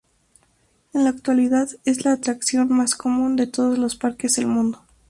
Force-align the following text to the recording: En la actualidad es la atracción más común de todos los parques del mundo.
En 0.93 1.03
la 1.03 1.11
actualidad 1.11 1.69
es 1.85 2.05
la 2.05 2.13
atracción 2.13 2.69
más 2.75 2.95
común 2.95 3.35
de 3.35 3.45
todos 3.45 3.77
los 3.77 3.95
parques 3.95 4.31
del 4.33 4.47
mundo. 4.47 4.81